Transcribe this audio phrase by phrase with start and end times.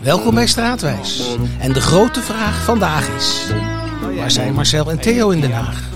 [0.00, 1.36] Welkom bij Straatwijs.
[1.58, 3.52] En de grote vraag vandaag is:
[4.16, 5.88] waar zijn Marcel en Theo in Den Haag?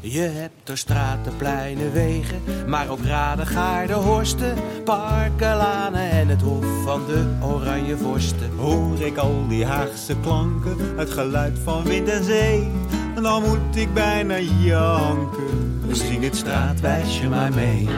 [0.00, 6.42] Je hebt er straten, pleinen, wegen, maar ook raden, gaarden, horsten, parken, lanen en het
[6.42, 8.50] hof van de oranje vorsten.
[8.56, 12.68] Hoor ik al die Haagse klanken, het geluid van wind en zee,
[13.22, 15.80] dan moet ik bijna janken.
[15.90, 17.88] Zing het straatwijsje maar mee.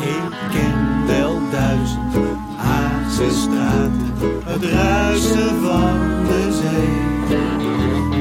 [0.00, 1.37] Ik ken wel
[3.18, 4.14] Haagse straten,
[4.44, 7.36] het ruisen van de zee.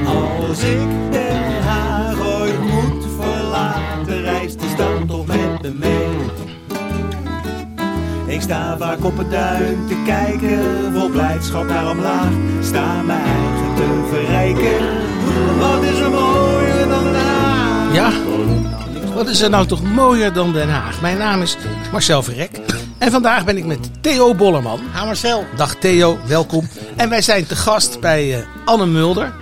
[0.05, 6.07] Als ik Den Haag ooit moet verlaten, reist de stad toch met me mee.
[8.25, 10.59] Ik sta vaak op het duin te kijken,
[10.93, 12.31] vol blijdschap naar omlaag.
[12.61, 14.85] Sta mijn eigen te verrijken.
[15.59, 17.93] Wat is er mooier dan Den Haag?
[17.93, 18.11] Ja,
[19.13, 21.01] wat is er nou toch mooier dan Den Haag?
[21.01, 21.57] Mijn naam is
[21.91, 22.66] Marcel Verrek.
[22.97, 24.79] En vandaag ben ik met Theo Bollerman.
[24.91, 25.45] Ha Marcel.
[25.55, 26.67] Dag Theo, welkom.
[26.95, 29.33] En wij zijn te gast bij eh, Anne Mulder.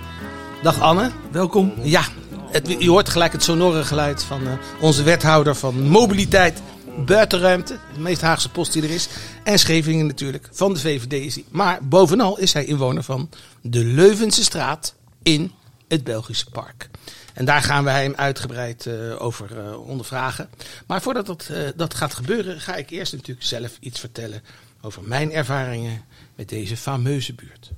[0.62, 1.10] Dag Anne.
[1.30, 1.72] Welkom.
[1.82, 2.02] Ja,
[2.50, 6.62] het, je hoort gelijk het sonore geluid van eh, onze wethouder van mobiliteit,
[7.06, 7.78] buitenruimte.
[7.94, 9.08] De meest Haagse post die er is.
[9.42, 11.44] En Scheveningen natuurlijk, van de VVD is hij.
[11.50, 13.30] Maar bovenal is hij inwoner van
[13.60, 15.52] de Leuvense straat in
[15.88, 16.88] het Belgische Park.
[17.36, 20.48] En daar gaan wij hem uitgebreid eh, over eh, ondervragen.
[20.86, 24.42] Maar voordat dat, eh, dat gaat gebeuren, ga ik eerst natuurlijk zelf iets vertellen
[24.80, 27.70] over mijn ervaringen met deze fameuze buurt.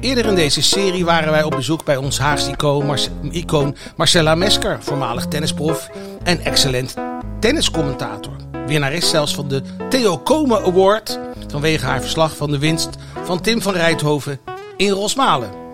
[0.00, 4.82] Eerder in deze serie waren wij op bezoek bij ons Haagse icoon, Marce- Marcella Mesker,
[4.82, 5.90] voormalig tennisprof
[6.22, 6.94] en excellent
[7.40, 8.36] tenniscommentator.
[8.66, 12.88] Winnares zelfs van de Theo Komen Award vanwege haar verslag van de winst
[13.24, 14.40] van Tim van Rijthoven
[14.76, 15.65] in Rosmalen.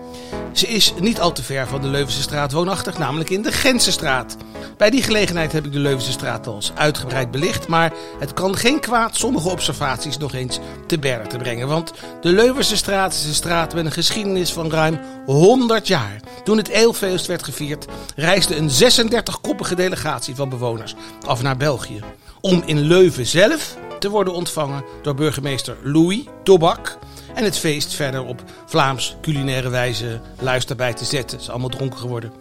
[0.53, 4.37] Ze is niet al te ver van de Leuvense straat woonachtig, namelijk in de Gensenstraat.
[4.77, 8.57] Bij die gelegenheid heb ik de Leuvense straat al eens uitgebreid belicht, maar het kan
[8.57, 11.69] geen kwaad sommige observaties nog eens te berden te brengen.
[11.69, 16.21] Want de Leuvense straat is een straat met een geschiedenis van ruim 100 jaar.
[16.45, 20.95] Toen het eeuwfeest werd gevierd, reisde een 36-koppige delegatie van bewoners
[21.27, 22.01] af naar België.
[22.41, 26.99] Om in Leuven zelf te worden ontvangen door burgemeester Louis Tobak.
[27.35, 31.39] En het feest verder op Vlaams culinaire wijze luister bij te zetten.
[31.39, 32.33] Ze is allemaal dronken geworden.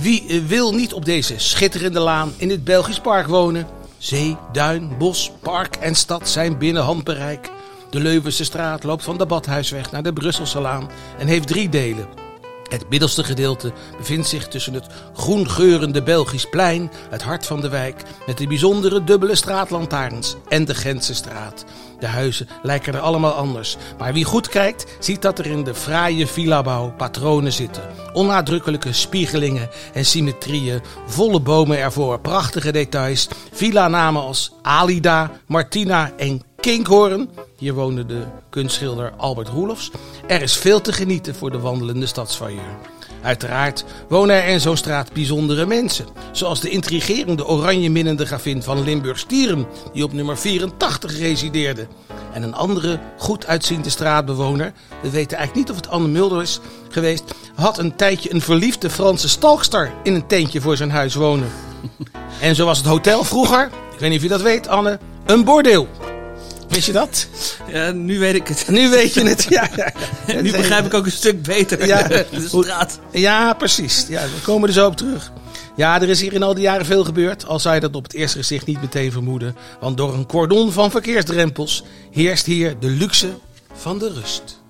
[0.00, 3.66] Wie eh, wil niet op deze schitterende laan in het Belgisch park wonen?
[3.98, 7.50] Zee, duin, bos, park en stad zijn binnen handbereik.
[7.90, 12.25] De Leuvense straat loopt van de Badhuisweg naar de Brusselse laan en heeft drie delen.
[12.68, 18.02] Het middelste gedeelte bevindt zich tussen het groengeurende Belgisch plein, het hart van de wijk,
[18.26, 21.64] met de bijzondere dubbele straatlantaarns en de Gentse straat.
[21.98, 25.74] De huizen lijken er allemaal anders, maar wie goed kijkt, ziet dat er in de
[25.74, 27.82] fraaie villabouw patronen zitten.
[28.12, 37.30] Onnadrukkelijke spiegelingen en symmetrieën, volle bomen ervoor, prachtige details, villa-namen als Alida, Martina en Kinkhoorn.
[37.58, 39.90] Hier woonde de kunstschilder Albert Roelofs.
[40.26, 42.76] Er is veel te genieten voor de wandelende stadsvailleur.
[43.22, 46.06] Uiteraard wonen er in zo'n straat bijzondere mensen.
[46.32, 51.86] Zoals de intrigerende oranje-minnende gravin van Limburg-Stieren, die op nummer 84 resideerde.
[52.32, 54.72] En een andere goed uitziende straatbewoner,
[55.02, 58.90] we weten eigenlijk niet of het Anne Mulder is geweest, had een tijdje een verliefde
[58.90, 61.48] Franse stalkster in een tentje voor zijn huis wonen.
[62.40, 65.44] En zo was het hotel vroeger, ik weet niet of je dat weet Anne, een
[65.44, 65.88] bordeel.
[66.68, 67.28] Wist je dat?
[67.72, 68.68] Ja, nu weet ik het.
[68.68, 69.46] Nu weet je het.
[69.48, 69.92] Ja, ja.
[70.42, 72.02] Nu begrijp ik ook een stuk beter Ja.
[72.08, 72.98] de straat.
[73.10, 74.06] Ja, precies.
[74.08, 75.32] Ja, we komen er zo op terug.
[75.76, 78.02] Ja, er is hier in al die jaren veel gebeurd, al zou je dat op
[78.02, 79.56] het eerste gezicht niet meteen vermoeden.
[79.80, 83.28] Want door een cordon van verkeersdrempels heerst hier de luxe
[83.74, 84.60] van de rust.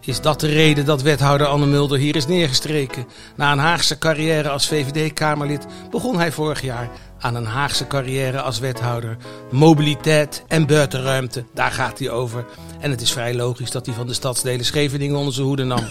[0.00, 3.06] Is dat de reden dat wethouder Anne Mulder hier is neergestreken?
[3.36, 6.90] Na een Haagse carrière als VVD-Kamerlid begon hij vorig jaar
[7.26, 9.16] aan een Haagse carrière als wethouder.
[9.50, 12.44] Mobiliteit en buitenruimte, daar gaat hij over.
[12.80, 15.84] En het is vrij logisch dat hij van de stadsdelen Scheveningen onder zijn hoede nam.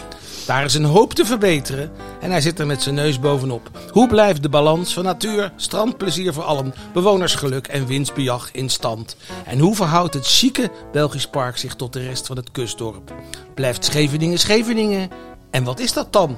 [0.45, 1.91] Daar is een hoop te verbeteren
[2.21, 3.69] en hij zit er met zijn neus bovenop.
[3.91, 9.17] Hoe blijft de balans van natuur, strandplezier voor allen, bewonersgeluk en winstbejag in stand?
[9.45, 13.13] En hoe verhoudt het chique Belgisch park zich tot de rest van het kustdorp?
[13.55, 15.09] Blijft Scheveningen Scheveningen?
[15.51, 16.37] En wat is dat dan?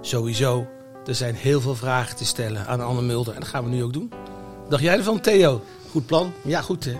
[0.00, 0.66] Sowieso,
[1.06, 3.82] er zijn heel veel vragen te stellen aan Anne Mulder en dat gaan we nu
[3.82, 4.12] ook doen.
[4.68, 5.64] Dacht jij ervan, Theo?
[5.90, 6.32] Goed plan.
[6.44, 6.96] Ja, goed hè.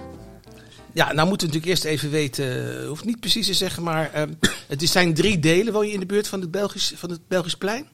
[0.92, 4.10] Ja, nou moeten we natuurlijk eerst even weten, uh, hoeft niet precies te zeggen, maar
[4.16, 4.22] uh,
[4.68, 5.72] het is- zijn drie delen.
[5.72, 7.86] Woon je in de buurt van het Belgisch, van het Belgisch plein?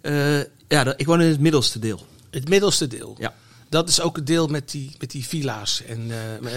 [0.00, 0.38] Eh,
[0.68, 2.06] ja, ik woon in het middelste deel.
[2.30, 3.16] Het middelste deel.
[3.18, 3.34] Ja.
[3.68, 6.10] Dat is ook het deel met die, met die villa's en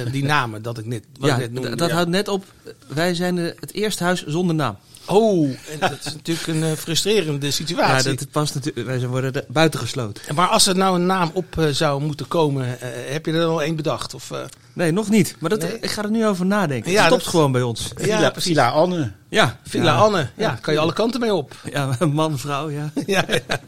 [0.06, 1.76] eh, die namen dat ik net, wat Ja, ik net noemde.
[1.76, 1.94] d- dat ja.
[1.96, 2.46] houdt net op.
[2.88, 4.78] Wij zijn het eerste huis zonder naam.
[5.06, 8.16] Oh, en dat is natuurlijk een eh, frustrerende Ja, situatie.
[8.16, 8.88] dat past natuurlijk.
[8.88, 10.36] Wij zijn worden er buitengesloten.
[10.36, 13.46] Maar als er nou een naam op eh, zou moeten komen, eh, heb je er
[13.46, 14.14] al één bedacht?
[14.14, 14.32] Of,
[14.74, 15.36] Nee, nog niet.
[15.40, 15.80] Maar dat, Nee?
[15.80, 16.92] ik ga er nu over nadenken.
[16.92, 17.92] Ja, het stopt dat- gewoon bij ons.
[17.98, 18.50] ja, Villa, precies.
[18.52, 19.12] Villa Anne.
[19.30, 19.60] Ja.
[19.64, 19.98] Villa ja.
[19.98, 21.56] Anne, ja, kan je alle kanten mee op.
[21.72, 22.92] Ja, man, vrouw, ja.
[23.06, 23.60] ja, ja.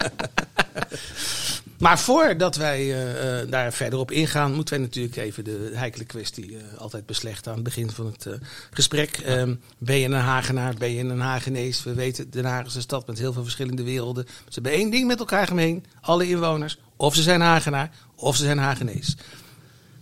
[1.78, 6.04] Maar voordat wij eh, eh, daar verder op ingaan, moeten wij natuurlijk even de heikele
[6.06, 8.34] kwestie eh, altijd beslechten aan het begin van het eh,
[8.72, 9.18] gesprek.
[9.18, 11.84] Ehm, ben je een Hagenaar, ben je een Hagenees?
[11.84, 14.26] We weten, Den Haag is een stad met heel veel verschillende werelden.
[14.28, 16.78] Ze hebben één ding met elkaar gemeen, alle inwoners.
[16.96, 19.16] Of ze zijn Hagenaar, of ze zijn Hagenees.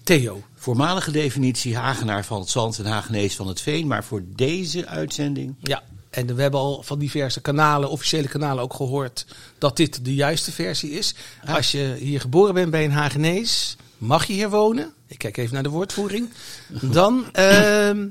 [0.03, 3.87] Theo, Voormalige definitie Hagenaar van het Zand en Hagenees van het Veen.
[3.87, 8.73] Maar voor deze uitzending Ja, en we hebben al van diverse kanalen, officiële kanalen ook
[8.73, 9.25] gehoord
[9.57, 11.15] dat dit de juiste versie is.
[11.45, 14.93] Als je hier geboren bent bij een Hagenees, mag je hier wonen.
[15.07, 16.29] Ik kijk even naar de woordvoering.
[16.97, 18.07] Dan, ehm,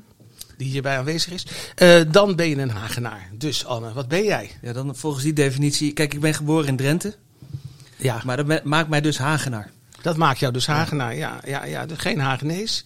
[0.57, 3.31] die hierbij aanwezig is, eh, dan ben je een Hagenaar.
[3.39, 4.51] Dus Anne, wat ben jij?
[4.63, 5.93] Ja, dan volgens die definitie.
[5.93, 7.15] Kijk, ik ben geboren in Drenthe.
[7.97, 9.71] Ja, Maar dat maakt mij dus Hagenaar.
[10.03, 11.15] Dat maakt jou dus Hagenaar.
[11.15, 12.85] Ja, ja, ja dus geen Hagenees.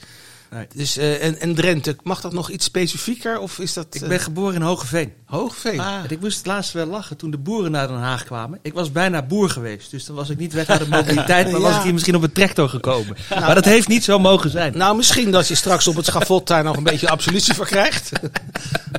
[0.57, 0.67] Nee.
[0.75, 3.39] Dus, eh, en, en Drenthe, mag dat nog iets specifieker?
[3.39, 5.13] Of is dat Ik eh, ben geboren in Hogeveen.
[5.25, 5.81] Hoogveen?
[5.81, 5.95] Ah.
[6.05, 8.59] En ik moest laatst wel lachen toen de boeren naar Den Haag kwamen.
[8.63, 9.91] Ik was bijna boer geweest.
[9.91, 11.51] Dus dan was ik niet weg uit de mobiliteit.
[11.51, 13.17] Maar was ik hier misschien op een tractor gekomen.
[13.29, 14.77] Maar dat heeft niet zo mogen zijn.
[14.77, 18.11] Nou, misschien dat je straks op het schavot daar nog een beetje absolutie voor krijgt.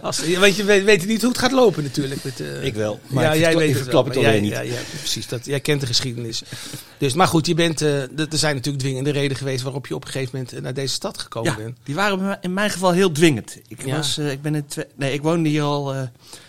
[0.01, 2.24] Als, want je weet, weet niet hoe het gaat lopen natuurlijk.
[2.24, 4.51] Met, eh, Ik wel, maar ja, jij weet het wel, het jij, niet.
[4.51, 5.27] Ja, ja, precies.
[5.27, 6.42] Dat, jij kent de geschiedenis.
[6.98, 10.06] Dus, maar goed, je bent, eh, er zijn natuurlijk dwingende redenen geweest waarop je op
[10.06, 13.11] een gegeven moment eh, naar deze stad gekomen Ja, die waren in mijn geval heel
[13.11, 13.57] dwingend.
[13.67, 13.95] Ik, Ja.
[13.95, 14.65] was, eh, ik, ben in
[14.95, 16.01] nee, ik woonde hier al eh,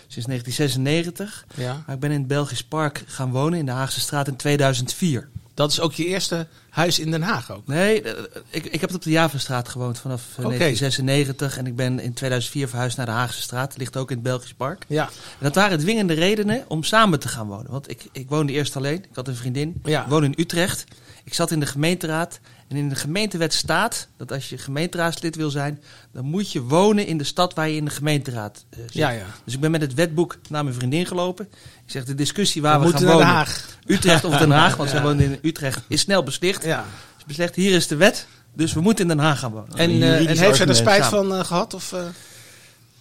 [0.07, 1.45] sinds 1996.
[1.55, 1.83] Ja.
[1.85, 5.29] Maar ik ben in het Belgisch Park gaan wonen in de Haagse straat in 2004.
[5.53, 7.67] Dat is ook je eerste huis in Den Haag ook.
[7.67, 10.57] Nee, eh, ik, ik heb op de Javastraat gewoond vanaf eh, Oké.
[10.57, 11.57] 1996.
[11.57, 13.77] En ik ben in 2004 verhuisd naar de Haagse straat.
[13.77, 14.85] Ligt ook in het Belgisch Park.
[14.87, 17.71] Ja, En dat waren dwingende redenen om samen te gaan wonen.
[17.71, 18.95] Want ik, ik woonde eerst alleen.
[19.03, 19.81] Ik had een vriendin.
[19.83, 20.01] Ja.
[20.03, 20.83] Ik woonde in Utrecht.
[21.23, 22.39] Ik zat in de gemeenteraad.
[22.69, 25.81] En in de gemeentewet staat dat als je gemeenteraadslid wil zijn,
[26.13, 28.93] dan moet je wonen in de stad waar je in de gemeenteraad eh, zit.
[28.93, 29.25] ja, ja.
[29.45, 31.45] Dus ik ben met het wetboek naar mijn vriendin gelopen.
[31.85, 33.77] Ik zeg, de discussie waar We gaan naar Den wonen, Haag.
[33.85, 34.95] Utrecht of Den Haag, want Ja.
[34.95, 36.63] zij woonde in Utrecht, is snel beslist.
[36.63, 36.85] Ja.
[37.17, 39.77] Is beslist, hier is de wet, dus we moeten in Den Haag gaan wonen.
[39.77, 41.27] En, eh, en heeft zij er spijt samen.
[41.29, 41.73] van eh, gehad?
[41.73, 42.01] Of, eh?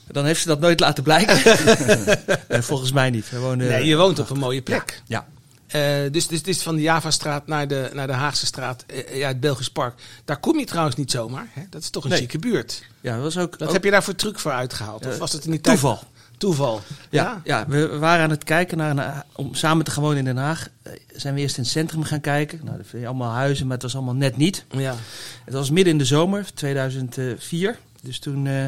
[0.06, 1.36] Dan heeft ze dat nooit laten blijken.
[2.70, 3.30] Volgens mij niet.
[3.30, 5.02] We wonen, Nee, je woont op een mooie plek.
[5.06, 5.26] Ja.
[5.68, 9.28] Eh, dus, dus, dus van de Javastraat naar de, naar de Haagse straat, eh, ja,
[9.28, 9.94] het Belgisch Park.
[10.24, 11.46] Daar kom je trouwens niet zomaar.
[11.52, 11.62] Hè?
[11.70, 12.18] Dat is toch een Nee.
[12.18, 12.82] chique buurt.
[13.00, 15.06] ja, dat was ook, Wat ook heb je daar voor truc voor uitgehaald?
[15.06, 15.78] Of Eh, was het in die tijd?
[15.80, 16.02] toeval.
[16.38, 16.80] Toeval.
[17.10, 17.64] Ja, ja.
[17.68, 20.68] we waren aan het kijken naar een, om samen te gaan wonen in Den Haag.
[20.82, 22.60] Eh, Zijn we eerst in het centrum gaan kijken.
[22.64, 24.64] Nou, dat vind je allemaal huizen, maar het was allemaal net niet.
[24.70, 24.94] Ja.
[25.44, 27.78] Het was midden in de zomer, 2004.
[28.02, 28.64] Dus toen, eh,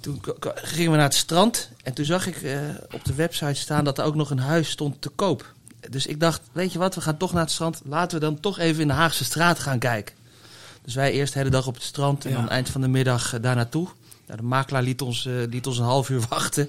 [0.00, 0.20] toen
[0.54, 1.70] gingen we naar het strand.
[1.82, 2.58] En toen zag ik eh,
[2.92, 5.52] op de website staan dat er ook nog een huis stond te koop.
[5.90, 7.80] Dus ik dacht, weet je wat, we gaan toch naar het strand.
[7.84, 10.14] Laten we dan toch even in de Haagse straat gaan kijken.
[10.84, 12.36] Dus wij eerst de hele dag op het strand en Ja.
[12.36, 13.88] dan eind van de middag eh, daar naartoe.
[14.26, 16.68] Nou, de makelaar liet ons, eh, liet ons een half uur wachten.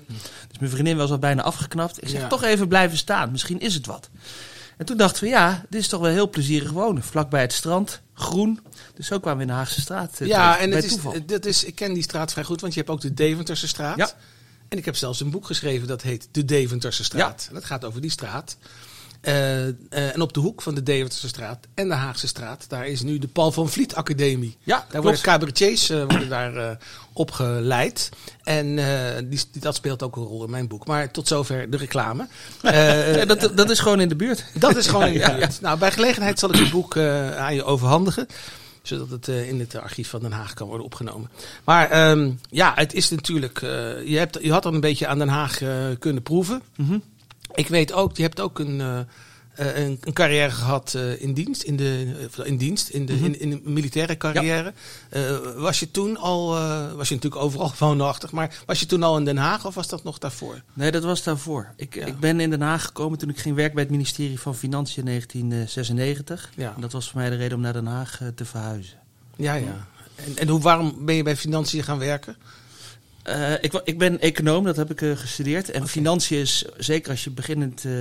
[0.50, 2.02] Dus mijn vriendin was al bijna afgeknapt.
[2.04, 2.28] Ik zeg, Ja.
[2.28, 4.10] toch even blijven staan, misschien is het wat.
[4.78, 7.04] En toen dachten we, ja, dit is toch wel heel plezierig wonen.
[7.04, 8.60] Vlakbij het strand, groen.
[8.96, 10.20] Dus zo kwamen we in de Haagse straat.
[10.20, 12.74] eh, Ja, en bij het is, dat is, ik ken die straat vrij goed, want
[12.74, 13.98] je hebt ook de Deventerse straat.
[13.98, 14.10] Ja.
[14.70, 17.46] En ik heb zelfs een boek geschreven dat heet De Deventerse straat.
[17.48, 18.58] En dat gaat over die straat.
[19.26, 22.88] Eh, eh, en op de hoek van de Deventerse straat en de Haagse straat, daar
[22.88, 24.58] is nu de Paul van Vliet Academie.
[24.64, 25.04] Ja, Daar klopt.
[25.04, 26.78] worden cabaretiers eh, worden daar
[27.14, 28.10] opgeleid.
[28.44, 28.76] En
[29.30, 30.88] die, dat speelt ook een rol in mijn boek.
[30.88, 32.28] Maar tot zover de reclame.
[32.62, 34.46] Ja, dat, dat is gewoon in de buurt.
[34.54, 35.62] dat is gewoon in de buurt.
[35.62, 36.98] Nou, bij gelegenheid zal ik het boek
[37.38, 38.28] aan je overhandigen.
[38.82, 41.30] Zodat het in het archief van Den Haag kan worden opgenomen.
[41.64, 43.60] Maar ehm, ja, het is natuurlijk.
[44.06, 45.62] je, hebt, je had al een beetje aan Den Haag
[46.00, 46.62] kunnen proeven.
[46.76, 46.98] Mhm.
[47.54, 49.08] Ik weet ook, je hebt ook een,
[49.56, 51.62] eh, een, een carrière gehad eh, in dienst.
[51.64, 53.26] In de, eh, in dienst, in de, Mhm.
[53.26, 54.74] in, in de militaire carrière.
[55.56, 56.48] Was je toen al,
[56.96, 58.32] was je natuurlijk overal woonachtig.
[58.32, 60.62] Maar was je toen al in Den Haag of was dat nog daarvoor?
[60.74, 61.74] Nee, dat was daarvoor.
[61.76, 62.06] Ik, Ja.
[62.06, 64.98] ik ben in Den Haag gekomen toen ik ging werken bij het ministerie van Financiën
[64.98, 66.52] in 1996.
[66.56, 66.74] Ja.
[66.76, 68.98] En dat was voor mij de reden om naar Den Haag te verhuizen.
[69.36, 69.88] Ja, ja.
[70.16, 72.36] En, en hoe, waarom ben je bij Financiën gaan werken?
[73.26, 75.72] Eh, ik, ik ben econoom, dat heb ik eh, gestudeerd.
[75.72, 77.92] En financiën is, zeker als je beginnend, eh,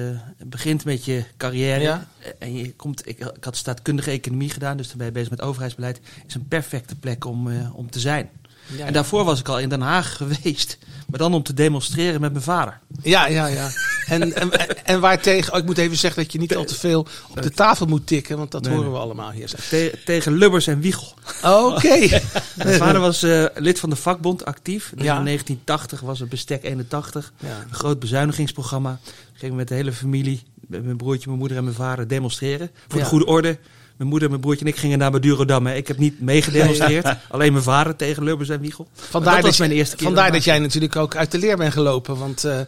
[0.47, 1.81] begint met je carrière.
[1.81, 2.07] Ja.
[2.39, 5.41] En je komt, ik, ik had staatkundige economie gedaan, dus dan ben je bezig met
[5.41, 6.01] overheidsbeleid.
[6.27, 8.31] Is een perfecte plek om, om te zijn.
[8.67, 10.79] Ja, En daarvoor was ik al in Den Haag geweest.
[11.09, 12.81] Maar dan om te demonstreren met mijn vader.
[13.03, 13.71] Ja, ja, ja.
[14.07, 14.51] En, en,
[14.85, 17.51] en waartegen, oh, ik moet even zeggen dat je niet al te veel op de
[17.51, 19.51] tafel moet tikken, want dat Nee, horen we allemaal hier.
[19.69, 21.15] Te- tegen Lubbers en Wiegel.
[21.43, 21.99] Oké.
[22.57, 24.93] Mijn vader was eh, lid van de vakbond actief.
[24.95, 25.19] Dus Ja.
[25.19, 27.33] In 1980 was het Bestek 81.
[27.39, 27.49] Ja.
[27.69, 28.99] Een groot bezuinigingsprogramma.
[29.33, 32.71] Gingen we met de hele familie, met mijn broertje, mijn moeder en mijn vader demonstreren.
[32.89, 33.05] Voor Ja.
[33.05, 33.59] de goede orde.
[33.97, 35.67] Mijn moeder, mijn broertje en ik gingen naar Madurodam.
[35.67, 35.75] hè.
[35.75, 37.07] Ik heb niet meegedemonstreerd.
[37.31, 38.89] Alleen mijn vader tegen Lubbers en Wiegel.
[38.95, 40.05] Vandaar, dat was mijn eerste keer.
[40.07, 42.17] vandaar dat dat jij natuurlijk ook uit de leer bent gelopen.
[42.19, 42.59] Want eh,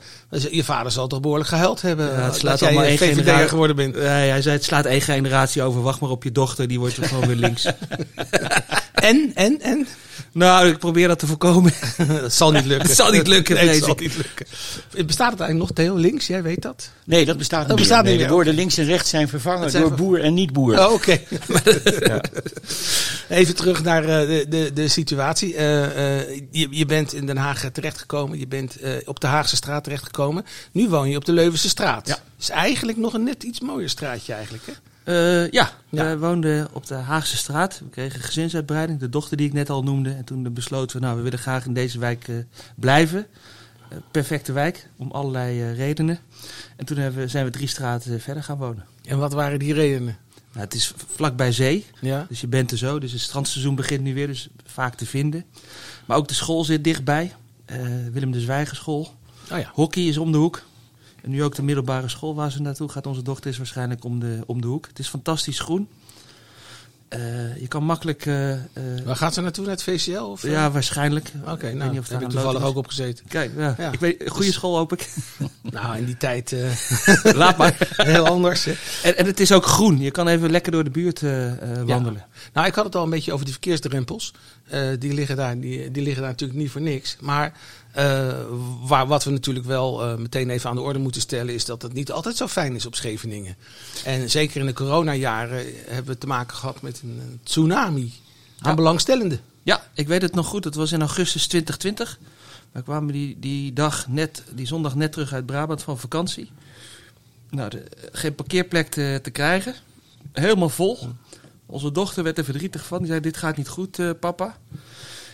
[0.51, 3.15] je vader zal toch behoorlijk gehuild hebben Ja, het dat slaat jij allemaal één VVD'er
[3.17, 3.95] generatie- geworden bent.
[3.95, 5.83] Nee, hij zei, het slaat één generatie over.
[5.83, 7.67] Wacht maar op je dochter, die wordt gewoon weer links.
[8.95, 9.87] En, en, en?
[10.37, 11.73] Nou, ik probeer dat te voorkomen.
[12.21, 12.87] dat zal niet lukken.
[12.87, 14.47] Het zal niet lukken, Nee, het zal niet lukken.
[15.07, 16.27] Bestaat het eigenlijk nog, Theo, links?
[16.27, 16.91] Jij weet dat?
[17.05, 17.87] Nee, dat bestaat niet Dat meer.
[17.87, 18.27] bestaat niet Nee, meer.
[18.29, 20.79] De woorden links en rechts zijn vervangen zijn door ver- boer en niet-boer.
[20.87, 21.21] Oh, Oké.
[23.29, 25.55] Even terug naar eh, de, de, de situatie.
[25.55, 28.39] Eh, eh, je, je bent in Den Haag terechtgekomen.
[28.39, 30.45] Je bent op de Haagse straat terechtgekomen.
[30.73, 32.09] Nu woon je op de Leuvense straat.
[32.09, 32.19] Ja.
[32.39, 34.73] Is eigenlijk nog een net iets mooier straatje eigenlijk, hè?
[35.07, 36.09] Eh, ja, Ja.
[36.09, 37.79] we woonden op de Haagse straat.
[37.79, 40.11] We kregen gezinsuitbreiding, de dochter die ik net al noemde.
[40.11, 42.35] En toen besloten we, nou, we willen graag in deze wijk eh,
[42.75, 43.27] blijven.
[43.89, 46.19] Eh, perfecte wijk, om allerlei redenen.
[46.77, 48.85] En toen hebben we, zijn we drie straten verder gaan wonen.
[49.05, 50.17] En wat waren die redenen?
[50.53, 52.27] Nou, het is vlakbij zee, Ja.
[52.29, 52.99] dus je bent er zo.
[52.99, 55.45] Dus het strandseizoen begint nu weer, dus vaak te vinden.
[56.07, 57.35] Maar ook de school zit dichtbij.
[58.13, 59.15] Willem de Zwijgerschool.
[59.53, 59.71] Oh ja.
[59.75, 60.63] Hockey is om de hoek.
[61.27, 63.07] Nu ook de middelbare school waar ze naartoe gaat.
[63.07, 64.87] Onze dochter is waarschijnlijk om de, om de hoek.
[64.87, 65.89] Het is fantastisch groen.
[67.09, 68.27] Eh, je kan makkelijk...
[68.27, 68.53] eh,
[69.05, 69.65] Waar gaat ze naartoe?
[69.65, 70.19] Naar het VCL?
[70.19, 71.33] Of, ja, waarschijnlijk.
[71.49, 73.25] Oké, nou, daar heb ik toevallig ook op gezeten.
[73.29, 73.75] Kijk, ja.
[73.79, 73.93] Ja.
[73.93, 75.09] Ik weet, goede school hoop ik.
[75.71, 76.55] Nou, in die tijd
[77.35, 77.77] Laat maar.
[77.97, 78.67] heel anders.
[79.03, 79.99] En, en het is ook groen.
[79.99, 81.21] Je kan even lekker door de buurt
[81.87, 82.25] wandelen.
[82.53, 84.33] Nou, ik had het al een beetje over die verkeersdrempels.
[84.99, 87.17] Die, liggen daar, die, die liggen daar natuurlijk niet voor niks.
[87.21, 87.53] Maar
[88.87, 91.55] waar, wat we natuurlijk wel eh, meteen even aan de orde moeten stellen...
[91.55, 93.57] is dat het niet altijd zo fijn is op Scheveningen.
[94.05, 98.13] En zeker in de coronajaren hebben we te maken gehad met een, een tsunami
[98.59, 98.75] aan Ja.
[98.77, 99.41] belangstellenden.
[99.63, 100.65] Ja, ik weet het nog goed.
[100.65, 102.19] Het was in augustus 2020.
[102.73, 106.51] We kwamen die, die dag net, die zondag net terug uit Brabant van vakantie.
[107.51, 109.75] Nou, de, geen parkeerplek te, te krijgen.
[110.33, 110.99] Helemaal vol.
[111.67, 112.99] Onze dochter werd er verdrietig van.
[112.99, 114.57] Die zei, dit gaat niet goed, eh, papa.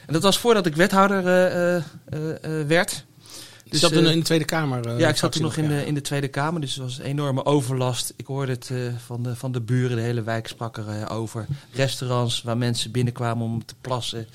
[0.06, 1.80] En dat was voordat ik wethouder eh, eh,
[2.60, 3.04] eh, werd.
[3.68, 4.98] Dus zat eh, in de Tweede Kamer.
[4.98, 7.04] ja, ik zat toen nog in de, in de Tweede Kamer, dus het was een
[7.04, 8.12] enorme overlast.
[8.16, 8.70] Ik hoorde het
[9.06, 11.46] van, de, van de buren, de hele wijk sprak er over.
[11.72, 14.26] Restaurants waar mensen binnenkwamen om te plassen,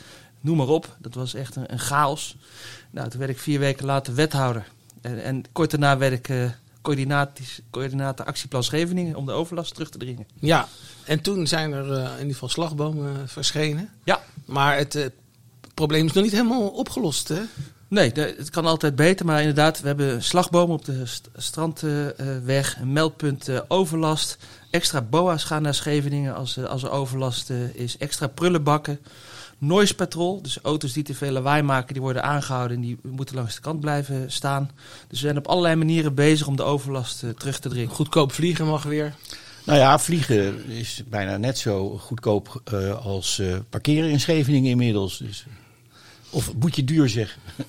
[0.42, 0.96] noem maar op.
[1.00, 2.36] Dat was echt een, een chaos.
[2.92, 4.68] Nou, toen werd ik vier weken later wethouder.
[5.02, 6.54] En, en kort daarna werd ik
[7.72, 10.28] coördinator actieplan Scheveningen om de overlast terug te dringen.
[10.40, 10.68] Ja,
[11.06, 13.90] en toen zijn er in ieder geval slagbomen verschenen.
[14.04, 14.22] Ja.
[14.46, 15.12] Maar het
[15.78, 17.42] probleem is nog niet helemaal opgelost, hè?
[17.90, 22.94] Nee, het kan altijd beter, maar inderdaad, we hebben slagbomen op de st- strandweg, een
[22.94, 24.38] meldpunt eh, overlast.
[24.70, 27.98] Extra boa's gaan naar Scheveningen als, eh, als er overlast eh, is.
[27.98, 29.00] Extra prullenbakken.
[29.58, 33.36] Noise patrol, dus auto's die te veel lawaai maken, die worden aangehouden en die moeten
[33.36, 34.72] langs de kant blijven staan.
[35.08, 37.96] Dus we zijn op allerlei manieren bezig om de overlast eh, terug te dringen.
[37.96, 39.16] Goedkoop vliegen mag weer.
[39.66, 45.18] Nou ja, vliegen is bijna net zo goedkoop eh, als eh, parkeren in Scheveningen inmiddels.
[45.18, 45.46] Dus.
[46.30, 47.42] Of moet je duur zeggen.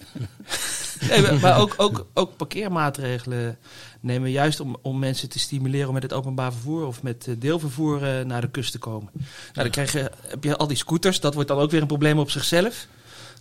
[1.08, 3.58] Nee, maar- ook, ook, ook parkeermaatregelen
[4.00, 7.34] nemen juist om, om mensen te stimuleren om met het openbaar vervoer of met eh,
[7.38, 9.10] deelvervoer eh, naar de kust te komen.
[9.14, 11.86] Nou, dan krijg je, heb je al die scooters, dat wordt dan ook weer een
[11.86, 12.86] probleem op zichzelf.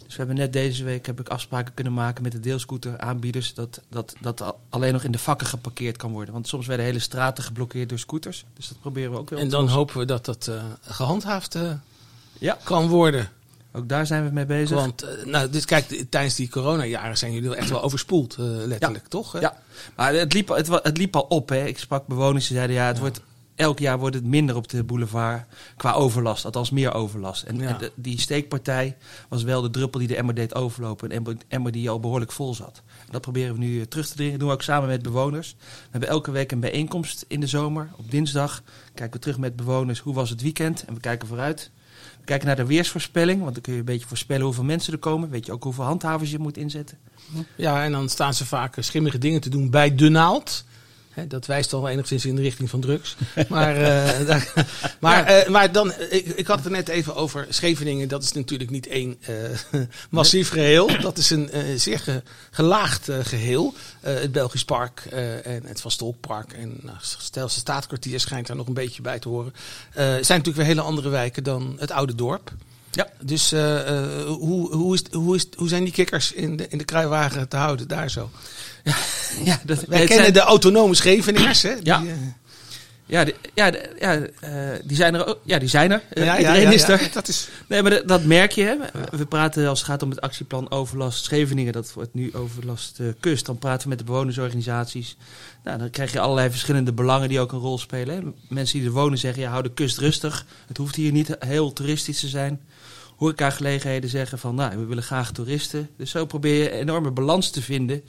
[0.05, 3.81] Dus we hebben net deze week heb ik afspraken kunnen maken met de deelscooter-aanbieders dat,
[3.89, 6.33] dat dat al- alleen nog in de vakken geparkeerd kan worden.
[6.33, 8.45] Want soms werden hele straten geblokkeerd door scooters.
[8.53, 11.71] Dus dat proberen we ook weer En dan hopen we dat dat eh, gehandhaafd eh,
[12.39, 12.57] Ja.
[12.63, 13.29] kan worden.
[13.77, 14.77] Ook daar zijn we mee bezig.
[14.77, 19.07] Want eh, nou, dit, kijk, tijdens die coronajaren zijn jullie echt wel overspoeld, eh, letterlijk,
[19.07, 19.31] toch?
[19.31, 19.39] hè?
[19.39, 19.57] Ja,
[19.95, 21.49] maar het liep, het, het liep al op.
[21.49, 21.65] Hè.
[21.65, 23.21] Ik sprak bewoners die zeiden, ja, het wordt,
[23.55, 25.43] elk jaar wordt het minder op de boulevard
[25.77, 26.45] qua overlast.
[26.45, 27.43] Althans meer overlast.
[27.43, 27.67] En, Ja.
[27.67, 28.97] en de- die steekpartij
[29.29, 31.15] was wel de druppel die de emmer deed overlopen.
[31.15, 32.81] Een emmer, die al behoorlijk vol zat.
[33.05, 34.31] En dat proberen we nu eh, terug te dringen.
[34.31, 35.55] Dat doen we ook samen met bewoners.
[35.59, 37.89] We hebben elke week een bijeenkomst in de zomer.
[37.97, 39.99] Op dinsdag kijken we terug met bewoners.
[39.99, 40.85] Hoe was het weekend?
[40.87, 41.71] En we kijken vooruit.
[42.27, 43.41] We kijken naar de weersvoorspelling.
[43.41, 45.29] Want dan kun je een beetje voorspellen hoeveel mensen er komen.
[45.29, 46.97] Weet je ook hoeveel handhavers je moet inzetten.
[47.55, 50.65] Ja, en dan staan ze vaak schimmige dingen te doen bij de naald.
[51.27, 53.15] Dat wijst al enigszins in de richting van drugs.
[53.49, 54.53] Maar, eh, daar-
[54.99, 58.07] maar, eh, maar dan, eh, ik, ik had het er net even over Scheveningen.
[58.07, 59.17] Dat is natuurlijk niet één
[60.09, 60.89] massief geheel.
[61.01, 63.73] Dat is een zeer ge- gelaagd eh, geheel.
[64.01, 64.99] Eh, het Belgisch Park
[65.43, 69.29] en het Van Stolkpark en nou, Stelse Staatkwartier schijnt daar nog een beetje bij te
[69.29, 69.53] horen.
[69.93, 72.51] Zijn natuurlijk weer hele andere wijken dan het oude dorp.
[72.97, 73.07] Ja.
[73.21, 76.77] Dus eh, eh, hoe, hoe, is, hoe, is, hoe zijn die kikkers in de, in
[76.77, 78.29] de kruiwagen te houden daar zo?
[79.43, 81.75] Ja, dat, Wij kennen zijn- de autonome Scheveningers, hè?
[81.75, 82.01] Die, Ja.
[82.05, 82.13] eh,
[83.05, 85.39] Ja, ja, de- ja eh, die zijn er ook.
[85.43, 86.01] Ja, die zijn er.
[86.09, 86.89] Eh, ja, ja, iedereen ja, is ja.
[86.99, 87.09] er.
[87.13, 88.63] Dat is, Nee, maar dat, dat merk je.
[88.63, 88.75] Hè.
[89.17, 91.73] We praten als het gaat om het actieplan overlast Scheveningen.
[91.73, 93.45] Dat wordt nu overlast eh, kust.
[93.45, 95.17] Dan praten we met de bewonersorganisaties.
[95.63, 98.15] Nou, dan krijg je allerlei verschillende belangen die ook een rol spelen.
[98.15, 98.21] Hè.
[98.49, 100.45] Mensen die er wonen zeggen, ja, hou de kust rustig.
[100.67, 102.59] Het hoeft hier niet heel toeristisch te zijn.
[103.17, 105.89] Horecagelegenheden zeggen van, nou, we willen graag toeristen.
[105.97, 108.01] Dus zo probeer je een enorme balans te vinden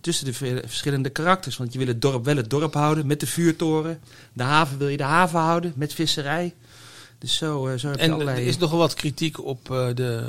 [0.00, 1.56] tussen de ve- verschillende karakters.
[1.56, 4.00] Want je wil het dorp wel het dorp houden met de vuurtoren.
[4.32, 6.54] De haven wil je de haven houden met visserij.
[7.18, 8.40] Dus zo, eh, zo heb je en allerlei...
[8.40, 10.24] er is nogal wat kritiek op eh, de,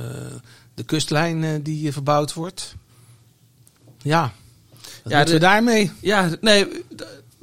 [0.74, 2.76] de kustlijn eh, die verbouwd wordt.
[4.02, 4.34] Ja,
[5.04, 5.92] wat Ja, de- we daarmee?
[6.02, 6.68] Ja, nee,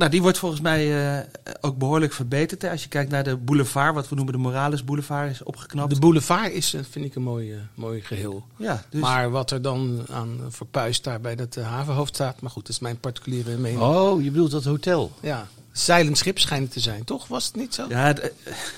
[0.01, 1.27] nou, die wordt volgens mij eh,
[1.61, 2.63] ook behoorlijk verbeterd.
[2.63, 2.71] Hè.
[2.71, 5.95] Als je kijkt naar de boulevard, wat we noemen de Morales Boulevard, is opgeknapt.
[5.95, 8.45] De boulevard is, eh, vind ik, een mooi, eh, mooi geheel.
[8.57, 12.41] ja, dus, Maar wat er dan aan verpuist daar bij dat eh, havenhoofd staat.
[12.41, 13.81] Maar goed, dat is mijn particuliere mening.
[13.81, 15.13] Oh, je bedoelt dat hotel?
[15.21, 17.29] Ja, zeilend schip schijnt het te zijn, toch?
[17.29, 17.87] Was het niet zo?
[17.89, 18.33] ja, het,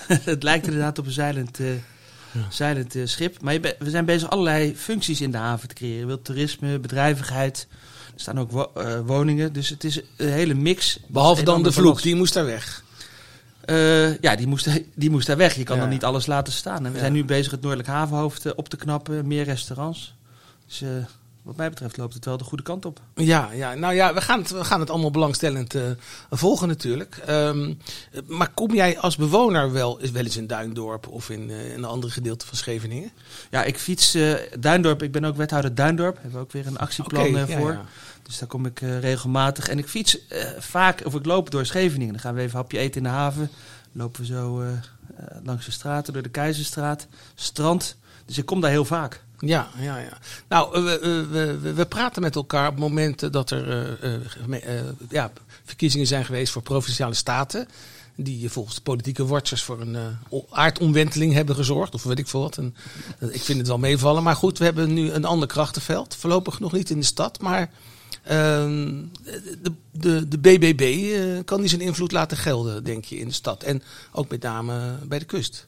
[0.24, 1.66] het lijkt inderdaad op een zeilend, eh,
[2.48, 3.42] zeilend schip.
[3.42, 5.98] Maar je we zijn bezig allerlei functies in de haven te creëren.
[5.98, 7.66] Je wilt toerisme, bedrijvigheid.
[8.14, 9.52] Er staan ook wo- eh, woningen.
[9.52, 10.98] Dus het is een hele mix.
[11.06, 12.84] Behalve dan de vloek, die moest daar weg.
[13.64, 15.54] Eh, ja, die moest, die moest daar weg.
[15.54, 15.82] Je kan Ja.
[15.82, 16.76] dan niet alles laten staan.
[16.84, 16.98] En we Ja.
[16.98, 19.26] zijn nu bezig het Noordelijk Havenhoofd eh, op te knappen.
[19.26, 20.14] Meer restaurants.
[20.66, 20.82] Dus
[21.42, 23.00] wat mij betreft loopt het wel de goede kant op.
[23.14, 25.82] Ja, ja, nou ja, we gaan het, we gaan het allemaal belangstellend eh,
[26.30, 27.16] volgen natuurlijk.
[27.26, 27.74] Ehm,
[28.26, 32.12] maar kom jij als bewoner wel, wel eens in Duindorp of in, eh, een andere
[32.12, 33.10] gedeelte van Scheveningen?
[33.50, 35.02] Ja, ik fiets eh, Duindorp.
[35.02, 36.14] Ik ben ook wethouder Duindorp.
[36.14, 37.72] Hebben we ook weer een actieplan ja, voor.
[37.72, 37.84] ja.
[38.22, 39.68] Dus daar kom ik regelmatig.
[39.68, 40.18] En ik fiets
[40.58, 42.12] vaak, of ik loop door Scheveningen.
[42.12, 43.50] Dan gaan we even een hapje eten in de haven.
[43.92, 44.64] Lopen we zo
[45.42, 47.96] langs de straten, door de Keizerstraat, strand.
[48.26, 49.22] Dus ik kom daar heel vaak.
[49.44, 50.18] Ja, ja, ja.
[50.48, 54.78] Nou, eh, we, we, we, we praten met elkaar op momenten dat er eh, eh,
[54.78, 55.32] eh, ja,
[55.64, 57.68] verkiezingen zijn geweest voor provinciale staten.
[58.16, 61.94] Die eh, volgens de politieke watchers voor een eh, aardomwenteling hebben gezorgd.
[61.94, 62.56] Of weet ik veel wat.
[62.56, 62.74] En,
[63.18, 64.22] eh, ik vind het wel meevallen.
[64.22, 66.16] Maar goed, we hebben nu een ander krachtenveld.
[66.16, 67.40] Voorlopig nog niet in de stad.
[67.40, 67.70] Maar
[68.22, 69.04] ehm,
[69.62, 73.34] de, de, de BBB eh, kan die zijn invloed laten gelden, denk je, in de
[73.34, 73.62] stad.
[73.62, 73.82] En
[74.12, 75.66] ook met name bij de kust.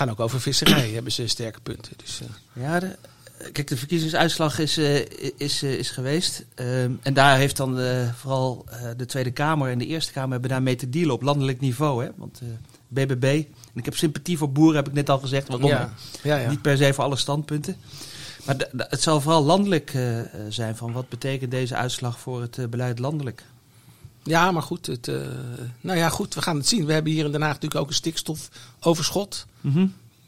[0.00, 1.92] Gaat ook over visserij, hebben ze sterke punten.
[1.96, 2.96] Dus, eh, Ja, de,
[3.52, 6.44] kijk, de verkiezingsuitslag is, eh, is, eh, is geweest.
[6.54, 10.50] Ehm, en daar heeft dan eh, vooral de Tweede Kamer en de Eerste Kamer hebben
[10.50, 12.04] daarmee te dealen op landelijk niveau.
[12.04, 12.10] Hè?
[12.16, 12.40] Want
[12.88, 15.48] BBB, en ik heb sympathie voor boeren, heb ik net al gezegd.
[15.48, 15.68] Waarom?
[15.68, 16.50] Ja, ja, ja.
[16.50, 17.76] Niet per se voor alle standpunten.
[18.44, 19.92] Maar de- de- het zal vooral landelijk
[20.48, 23.42] zijn van wat betekent deze uitslag voor het beleid landelijk.
[24.22, 24.86] Ja, maar goed.
[24.86, 25.14] Het, eh,
[25.80, 26.86] nou ja, goed, we gaan het zien.
[26.86, 29.46] We hebben hier in Den Haag natuurlijk ook een stikstofoverschot.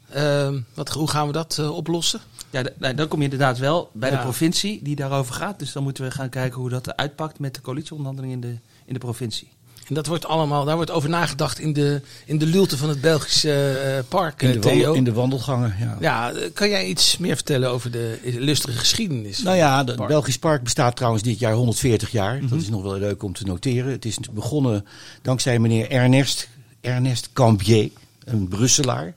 [0.09, 2.19] Ehm, wat, hoe gaan we dat eh, oplossen?
[2.49, 4.15] Ja, nou, dan kom je inderdaad wel bij Ja.
[4.15, 5.59] de provincie die daarover gaat.
[5.59, 8.93] Dus dan moeten we gaan kijken hoe dat uitpakt met de coalitieonderhandeling in de, in
[8.93, 9.47] de provincie.
[9.87, 13.01] En dat wordt allemaal, daar wordt over nagedacht in de, in de lulte van het
[13.01, 14.93] Belgische eh, park, In de, Theo.
[14.93, 15.97] in de wandelgangen, ja.
[15.99, 19.41] Ja, eh, kan jij iets meer vertellen over de illustere geschiedenis?
[19.41, 20.07] Nou ja, het.
[20.07, 22.39] Belgisch Park bestaat trouwens dit jaar 140 jaar.
[22.47, 23.91] Dat is nog wel leuk om te noteren.
[23.91, 24.85] Het is begonnen
[25.21, 26.49] dankzij meneer Ernest,
[26.81, 27.89] Ernest Cambier,
[28.25, 29.13] een Brusselaar.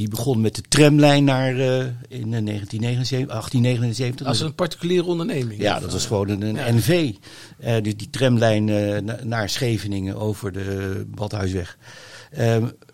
[0.00, 4.26] Die begon met de tramlijn naar, eh, in eh, 1979, 1879.
[4.26, 5.60] Als een particuliere onderneming.
[5.60, 6.72] Ja, dat was gewoon een, een ja.
[6.72, 7.12] NV.
[7.58, 11.78] Eh, die, die tramlijn eh, na- naar Scheveningen over de Badhuisweg.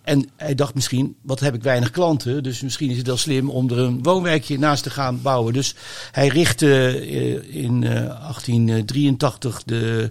[0.07, 3.51] En hij dacht misschien, wat heb ik weinig klanten, dus misschien is het wel slim
[3.51, 5.53] om er een woonwijkje naast te gaan bouwen.
[5.53, 5.75] Dus
[6.13, 10.11] hij richtte eh, in eh, 1883 de,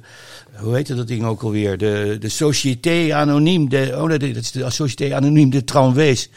[0.56, 4.52] hoe heette dat ding ook alweer, de, de Société Anonyme, de, oh nee, dat is
[4.52, 6.30] de Société Anonyme de Tramways.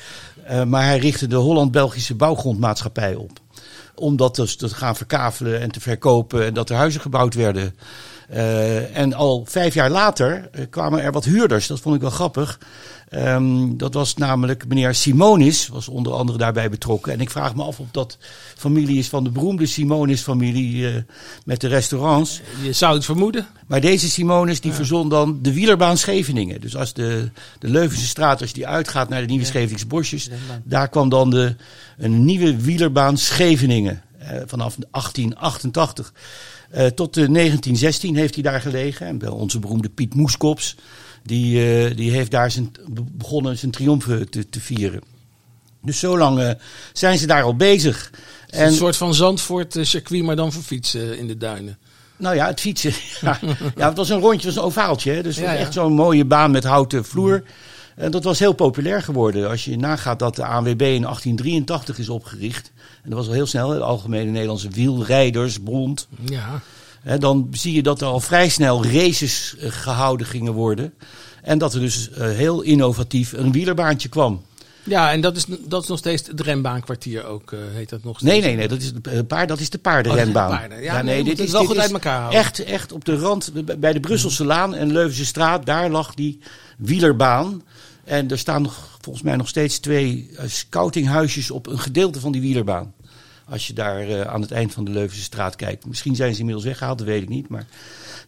[0.45, 3.41] Eh, maar hij richtte de Holland-Belgische Bouwgrondmaatschappij op
[3.95, 7.75] om dat dus te gaan verkavelen en te verkopen en dat er huizen gebouwd werden.
[8.29, 11.67] Eh, en al vijf jaar later eh, kwamen er wat huurders.
[11.67, 12.59] Dat vond ik wel grappig.
[13.09, 17.13] Ehm, dat was namelijk meneer Simonis, was onder andere daarbij betrokken.
[17.13, 18.19] En ik vraag me af of dat
[18.57, 20.95] familie is van de beroemde Simonis-familie eh,
[21.45, 22.41] met de restaurants.
[22.63, 23.47] Je zou het vermoeden.
[23.67, 26.61] Maar deze Simonis die verzon dan de wielerbaan Scheveningen.
[26.61, 30.29] Dus als de, de Leuvense straat, als die uitgaat naar de Nieuwe Scheveningse bosjes,
[30.65, 31.57] daar kwam dan de,
[31.99, 34.03] een nieuwe wielerbaan Scheveningen.
[34.19, 36.13] eh, vanaf 1888
[36.71, 39.07] eh, tot de 1916 heeft hij daar gelegen.
[39.07, 40.77] En wel onze beroemde Piet Moeskops,
[41.23, 42.73] die, eh, die heeft daar zijn,
[43.13, 45.01] begonnen zijn triomfen te, te vieren.
[45.83, 46.51] Dus zo lang eh,
[46.93, 48.11] zijn ze daar al bezig.
[48.49, 51.79] Een soort van Zandvoort eh, circuit, maar dan voor fietsen in de duinen.
[52.17, 52.93] Nou ja, het fietsen.
[53.21, 53.39] Ja,
[53.77, 55.13] ja het was een rondje, het was een ovaaltje.
[55.13, 55.23] Hè?
[55.23, 55.59] Dus Ja, ja.
[55.59, 57.43] echt zo'n mooie baan met houten vloer.
[57.97, 59.49] En dat was heel populair geworden.
[59.49, 62.73] Als je nagaat dat de ANWB in 1883 is opgericht.
[63.03, 66.09] En dat was al heel snel, de Algemene Nederlandse Wielrijdersbond.
[66.25, 66.61] Ja.
[67.19, 70.95] Dan zie je dat er al vrij snel races eh, gehouden gingen worden.
[71.43, 74.43] En dat er dus eh, heel innovatief een wielerbaantje kwam.
[74.83, 78.19] Ja, en dat is, dat is nog steeds het rembaankwartier ook, eh, heet dat nog
[78.19, 78.33] steeds.
[78.33, 80.73] Nee, nee, nee, dat is de, paard, dat is de paardenrenbaan.
[80.73, 80.85] Oh, is.
[80.85, 82.41] Ja, nee, moeten het wel goed uit elkaar houden.
[82.41, 86.39] Echt, echt op de rand, bij de Brusselse Laan en Leuvense Straat, daar lag die
[86.79, 87.63] wielerbaan.
[88.05, 92.41] En er staan nog, volgens mij nog steeds twee scoutinghuisjes op een gedeelte van die
[92.41, 92.95] wielerbaan.
[93.51, 95.87] Als je daar eh, aan het eind van de Leuvense straat kijkt.
[95.87, 97.49] Misschien zijn ze inmiddels weggehaald, dat weet ik niet.
[97.49, 97.67] Maar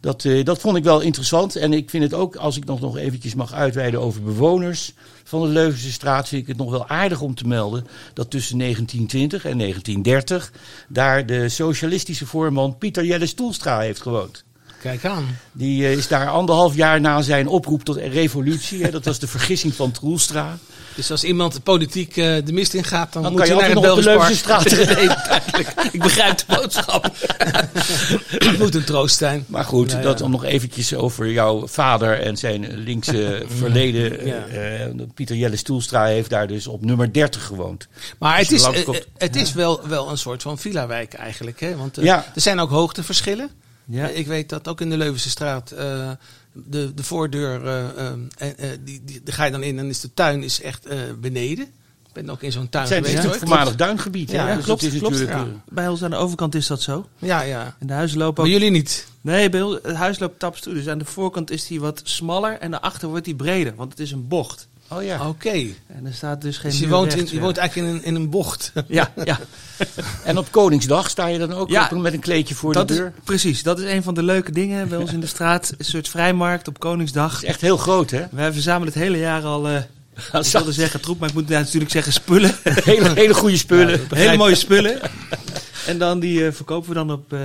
[0.01, 1.57] dat, eh, dat vond ik wel interessant.
[1.57, 4.93] En ik vind het ook, als ik nog, nog eventjes mag uitweiden over bewoners
[5.25, 8.59] van de Leuvense straat, vind ik het nog wel aardig om te melden dat tussen
[8.59, 10.53] 1920 en 1930
[10.89, 14.45] daar de socialistische voorman Pieter Jelle Stoelstra heeft gewoond.
[14.81, 15.39] Kijk aan.
[15.53, 18.83] Die eh, is daar anderhalf jaar na zijn oproep tot revolutie.
[18.83, 20.59] Hè, dat was de vergissing van Troelstra.
[21.01, 23.69] Dus als iemand politiek eh, de mist in gaat, dan, Dan moet kan je naar
[23.69, 24.71] het altijd nog op de Belgisch park.
[24.71, 25.73] Leuvense nee, duidelijk.
[25.93, 27.11] Ik begrijp de boodschap.
[28.49, 29.45] Het moet een troost zijn.
[29.49, 30.01] Maar goed, ja.
[30.01, 34.27] dat om nog eventjes over jouw vader en zijn linkse verleden.
[34.27, 34.47] Ja.
[34.47, 37.89] eh, eh, Pieter Jelle Stoelstra heeft daar dus op nummer 30 gewoond.
[38.19, 38.67] Maar het is,
[39.17, 41.61] het is wel, wel een soort van villa-wijk eigenlijk.
[41.61, 41.77] Hè?
[41.77, 42.25] Want Ja.
[42.35, 43.51] er zijn ook hoogteverschillen.
[43.91, 44.09] Ja.
[44.09, 46.11] Ik weet dat ook in de Leuvense straat eh,
[46.53, 47.85] de, de voordeur, eh,
[48.39, 50.87] eh, eh, die, die, daar ga je dan in en is de tuin is echt
[50.87, 51.65] eh, beneden.
[52.07, 53.25] Ik ben ook in zo'n tuin Het zijn- het geweest.
[53.35, 53.43] is hoor.
[53.43, 54.31] een voormalig duingebied.
[54.31, 55.19] Ja, Dus klopt, het is klopt.
[55.19, 55.47] Ja.
[55.69, 57.07] Bij ons aan de overkant is dat zo.
[57.19, 57.77] Ja, ja.
[57.79, 58.59] En de huizen lopen Maar ook...
[58.59, 59.07] jullie niet.
[59.21, 60.75] Nee, bij ons- het huis loopt taps toe.
[60.75, 63.75] Dus aan de voorkant is die wat smaller en daarachter wordt die breder.
[63.77, 64.69] Want het is een bocht.
[64.93, 65.29] Oh ja.
[65.29, 65.51] Oké.
[65.87, 68.15] En er staat dus geen Dus je woont, in, je woont eigenlijk in een, in
[68.15, 68.73] een bocht.
[68.89, 69.39] Ja, ja.
[70.25, 71.89] En op Koningsdag sta je dan ook Ja.
[71.93, 73.13] op- met een kleedje voor Dat de is, deur.
[73.25, 75.73] precies, dat is een van de leuke dingen bij ons in de straat.
[75.79, 77.33] Een soort vrijmarkt op Koningsdag.
[77.33, 78.25] Dat is echt heel groot, hè?
[78.31, 79.77] Wij verzamelen het hele jaar al, eh
[80.33, 82.55] ik wilde zeggen troep, maar ik moet natuurlijk zeggen spullen.
[82.65, 84.01] hele, hele goede spullen.
[84.15, 85.01] hele mooie spullen.
[85.87, 87.41] En dan die eh, verkopen we dan op, eh,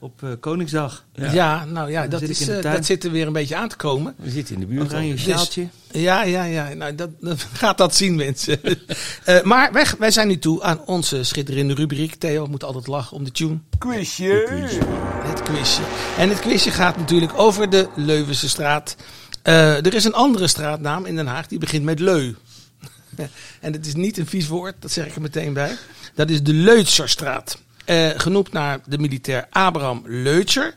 [0.00, 1.04] op eh, Koningsdag.
[1.12, 1.64] Ja.
[1.64, 4.14] nou ja, dat, is, eh, dat zit er weer een beetje aan te komen.
[4.16, 4.92] We zitten in de buurt.
[4.92, 5.18] Oranje al.
[5.18, 5.68] sjaaltje.
[5.90, 6.74] Ja, ja, ja.
[6.74, 8.60] Nou, dat, dat gaat dat zien, mensen.
[9.24, 12.14] Eh, maar wij, wij zijn nu toe aan onze schitterende rubriek.
[12.14, 13.58] Theo moet altijd lachen om de tune.
[15.22, 15.82] Het quizje.
[16.18, 18.96] En het quizje gaat natuurlijk over de Leuvense straat.
[19.42, 22.34] Eh, er is een andere straatnaam in Den Haag die begint met Leu.
[23.60, 25.76] en het is niet een vies woord, dat zeg ik er meteen bij.
[26.14, 27.58] Dat is de Leutserstraat.
[27.88, 30.74] Eh, genoemd naar de militair Abraham Leutser.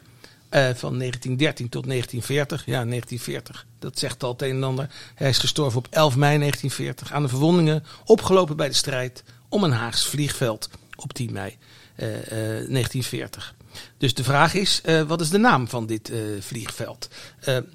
[0.49, 2.65] eh, van 1913 tot 1940.
[2.65, 3.65] Ja, 1940.
[3.79, 4.89] Dat zegt al het een en ander.
[5.15, 9.63] Hij is gestorven op 11 mei 1940 aan de verwondingen opgelopen bij de strijd om
[9.63, 11.57] een Haags vliegveld op 10 mei
[11.95, 13.55] eh, eh, 1940.
[13.97, 17.09] Dus de vraag is, wat is de naam van dit vliegveld?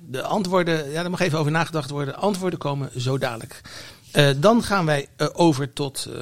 [0.01, 2.17] De antwoorden, ja, daar mag even over nagedacht worden.
[2.17, 3.61] Antwoorden komen zo dadelijk.
[4.17, 6.15] Eh, dan gaan wij eh, over tot eh,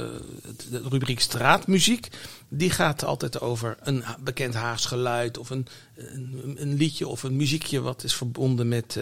[0.70, 2.08] de rubriek straatmuziek.
[2.48, 7.36] Die gaat altijd over een bekend Haags geluid of een, een, een liedje of een
[7.36, 8.98] muziekje wat is verbonden met,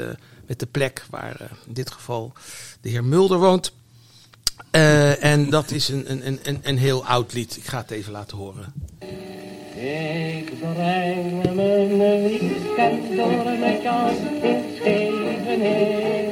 [0.46, 2.32] met de plek waar in dit geval
[2.80, 3.72] de heer Mulder woont.
[4.70, 7.56] En dat is een, een, een, een, heel oud lied.
[7.56, 8.72] Ik ga het even laten horen.
[9.74, 11.54] Ik breng
[11.96, 13.42] mijn weekend door
[13.82, 14.10] jou
[14.42, 16.31] in Scheveningen.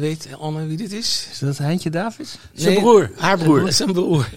[0.00, 1.26] weet allemaal wie dit is.
[1.30, 2.36] Is dat Heintje Davids?
[2.52, 3.72] Zijn Nee, broer, haar broer.
[3.72, 4.28] Zijn broer.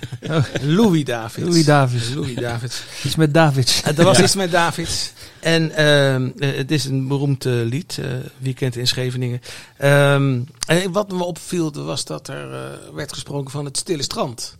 [0.61, 1.47] Louis Davids.
[1.47, 2.13] Louis Davids.
[2.13, 2.83] Louis Davids.
[3.03, 3.83] Iets met Davids.
[3.83, 5.11] Er was iets met Davids.
[5.39, 9.41] En ehm, eh, het is een beroemd eh, lied, eh, Weekend in Scheveningen.
[9.77, 14.55] Ehm, en wat me opviel was dat er werd gesproken van het stille strand.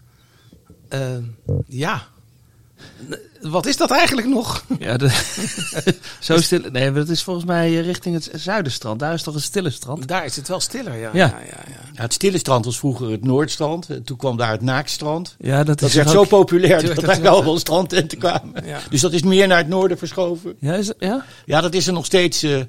[0.89, 1.23] Ehm,
[1.67, 2.07] ja.
[3.41, 4.63] Wat is dat eigenlijk nog?
[4.79, 5.09] Ja, de,
[6.19, 6.59] zo stil.
[6.71, 8.99] Nee, maar dat is volgens mij eh, richting het zuiderstrand.
[8.99, 10.07] Daar is toch een stille strand?
[10.07, 11.09] Daar is het wel stiller, ja.
[11.13, 11.25] Ja.
[11.25, 11.79] ja, ja, ja.
[11.93, 13.89] Ja, het stille strand was vroeger het Noordstrand.
[13.89, 15.35] En Toen kwam daar het Naakstrand.
[15.39, 18.17] Ja, dat, Dat is werd ook- zo populair Tuurlijk, dat dat daar wel wel strandtenten
[18.17, 18.65] kwamen.
[18.65, 18.79] Ja.
[18.89, 20.55] Dus dat is meer naar het noorden verschoven.
[20.59, 21.25] Ja, is, ja?
[21.45, 22.43] Ja, dat is er nog steeds.
[22.43, 22.59] eh,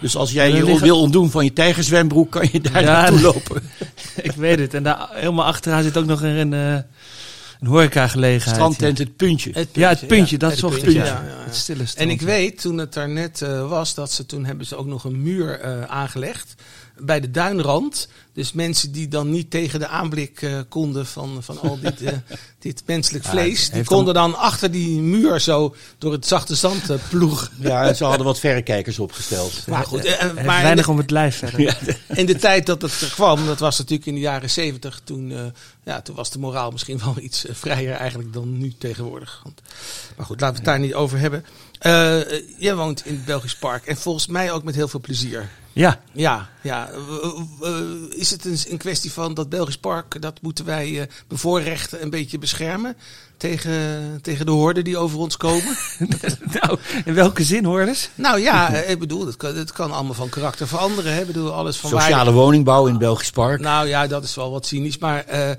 [0.00, 3.20] dus als jij je liggen- wil ontdoen van je tijgerzwembroek, kan je daar Ja, naartoe
[3.20, 3.62] lopen.
[4.22, 4.74] ik weet het.
[4.74, 6.76] En daar helemaal achteraan zit ook nog een, eh,
[7.62, 8.56] een horecagelegenheid.
[8.56, 9.66] Strandtent het puntje.
[9.72, 11.06] Ja, het puntje, dat het zocht puntje, ik.
[11.06, 11.44] ja, Ja, ja, ja.
[11.44, 14.66] Het stille En ik weet, toen het daar net eh, was, dat ze toen hebben
[14.66, 16.54] ze ook nog een muur eh, aangelegd
[17.04, 18.08] bij de duinrand.
[18.32, 22.12] Dus mensen die dan niet tegen de aanblik eh, konden van, van al dit, eh,
[22.58, 26.96] dit menselijk vlees, die konden dan achter die muur zo door het zachte zand eh,
[27.08, 27.48] ploegen.
[27.58, 29.66] Ja, en ze hadden wat verrekijkers opgesteld.
[29.66, 30.02] Maar goed,
[30.34, 31.98] maar in weinig de, om het lijf verder.
[32.08, 35.32] in de tijd dat het er kwam, dat was natuurlijk in de jaren zeventig, toen,
[35.32, 35.44] eh,
[35.84, 39.40] ja, toen was de moraal misschien wel iets vrijer eigenlijk dan nu tegenwoordig.
[39.42, 39.60] Want,
[40.16, 41.44] maar goed, laten we het daar niet over hebben.
[42.58, 45.50] Jij woont in het Belgisch Park en volgens mij ook met heel veel plezier.
[45.72, 46.90] Ja, Ja, ja.
[46.90, 52.02] Eh, eh, is het een, kwestie van dat Belgisch Park, dat moeten wij eh, bevoorrechten
[52.02, 52.96] een beetje beschermen
[53.42, 55.76] tegen, tegen de horden die over ons komen?
[56.60, 58.08] nou, in welke zin hoor eens?
[58.14, 61.12] nou ja, eh, ik bedoel, het kan, het kan allemaal van karakter veranderen.
[61.14, 61.20] Hè?
[61.20, 63.60] Ik bedoel, alles van waar Sociale woningbouw in Belgisch Park.
[63.60, 64.98] Nou ja, dat is wel wat cynisch.
[64.98, 65.56] Maar eh, eh,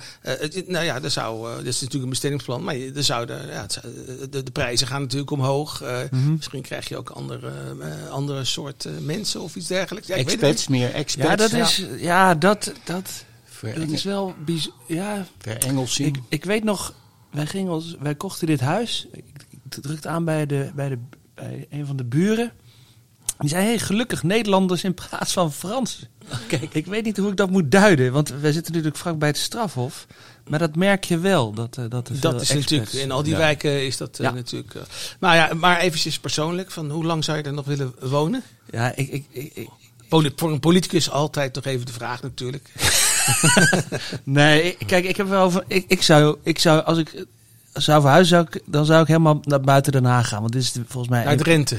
[0.68, 2.64] nou ja, er zou, dit is natuurlijk een bestemmingsplan.
[2.64, 3.86] Maar er zouden, ja, zou-
[4.30, 5.82] de, de prijzen gaan natuurlijk omhoog.
[5.82, 6.34] Eh, Mhm.
[6.34, 7.52] Misschien krijg je ook andere,
[8.12, 10.08] andere soort mensen of iets dergelijks.
[10.08, 11.30] Ja, Expats, meer expats.
[11.30, 14.36] Ja, dat is, ja, dat, dat, dat Ver- is wel
[14.88, 16.08] Ja, Verengelsing.
[16.18, 16.94] ik, ik weet nog,
[17.34, 19.08] wij, gingen ons, wij kochten dit huis.
[19.12, 20.98] Ik, ik drukte aan bij, de, bij, de,
[21.34, 22.52] bij een van de buren.
[23.40, 26.08] Die zei, hey, gelukkig Nederlanders in plaats van Frans.
[26.48, 28.12] Kijk, ik weet niet hoe ik dat moet duiden.
[28.12, 30.08] Want wij zitten natuurlijk vlak bij het strafhof.
[30.50, 31.54] Maar dat merk je wel.
[31.54, 33.38] Dat, eh, dat, Dat is natuurlijk, in al die Ja.
[33.38, 34.32] wijken is dat eh, Ja.
[34.34, 34.76] natuurlijk.
[34.76, 34.82] eh,
[35.20, 38.44] maar ja, maar eventjes persoonlijk, van hoe lang zou je er nog willen wonen?
[38.72, 39.70] Ja, ik, ik, ik,
[40.36, 42.72] Voor een politicus altijd toch even de vraag natuurlijk.
[44.24, 47.26] nee, kijk, ik heb wel van, ik, ik zou, ik zou, als ik
[47.74, 50.42] zou verhuizen, zou ik, dan zou ik helemaal naar buiten Den Haag gaan.
[50.42, 51.78] Want dit is volgens mij Naar de rente.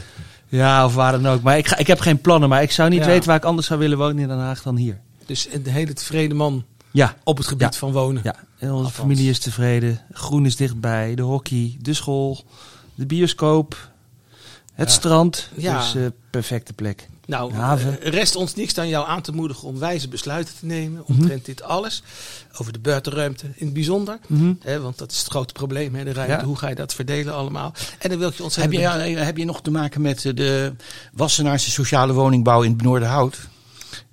[0.49, 1.43] Ja, of waar dan ook.
[1.43, 2.49] Maar ik, ga, ik heb geen plannen.
[2.49, 3.07] Maar ik zou niet Ja.
[3.07, 5.01] weten waar ik anders zou willen wonen in Den Haag dan hier.
[5.27, 7.79] Dus een hele tevreden man Ja, op het gebied Ja.
[7.79, 8.21] van wonen.
[8.25, 8.35] ja.
[8.59, 8.95] En onze Althans.
[8.95, 10.01] familie is tevreden.
[10.13, 11.15] Groen is dichtbij.
[11.15, 12.45] De hockey, de school,
[12.95, 13.89] de bioscoop,
[14.75, 14.95] het Ja.
[14.95, 15.49] strand.
[15.55, 15.79] Ja.
[15.79, 17.09] Dus eh, perfecte plek.
[17.27, 21.07] Nou, eh, rest ons niks dan jou aan te moedigen om wijze besluiten te nemen
[21.07, 22.03] omtrent dit alles.
[22.59, 24.19] Over de buitenruimte in het bijzonder.
[24.27, 24.53] Mhm.
[24.61, 26.35] Hè, want dat is het grote probleem, hè, de ruimte.
[26.35, 26.45] Ja.
[26.45, 27.73] Hoe ga je dat verdelen allemaal?
[27.99, 28.75] En dan wil ik je Heb ontzettend...
[28.77, 30.73] je, ja, heb je nog te maken met eh, de
[31.13, 33.39] Wassenaarse sociale woningbouw in Noorderhout?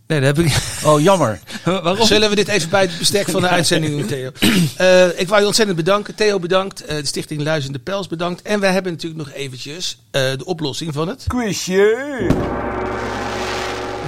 [0.07, 0.57] Nee, dat heb ik.
[0.85, 1.39] Oh, jammer.
[1.63, 2.05] Waarom?
[2.05, 4.31] Zullen we dit even bij het bestek van de uitzending doen, Theo?
[4.75, 6.15] Eh, ik wou je ontzettend bedanken.
[6.15, 6.85] Theo bedankt.
[6.85, 8.41] eh, de Stichting Luizende Pels bedankt.
[8.41, 11.25] En wij hebben natuurlijk nog eventjes eh, de oplossing van het...
[11.27, 12.80] Quizje!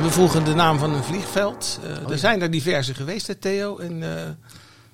[0.03, 1.79] We vroegen de naam van een vliegveld.
[1.83, 3.77] Oh, Eh, er zijn er diverse geweest, hè, Theo.
[3.77, 4.23] En, eh,